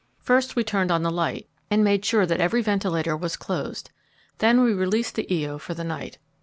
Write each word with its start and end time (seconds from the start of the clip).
First 0.17 0.55
we 0.55 0.63
turned 0.63 0.89
on 0.89 1.03
the 1.03 1.11
light, 1.11 1.47
and 1.69 1.83
made 1.83 2.03
sure 2.03 2.25
that 2.25 2.41
every 2.41 2.63
ventilator 2.63 3.15
was 3.15 3.37
closed; 3.37 3.91
then 4.39 4.63
we 4.63 4.73
released 4.73 5.13
the 5.13 5.27
Io 5.45 5.59
for 5.59 5.75
the 5.75 5.83
night. 5.83 6.17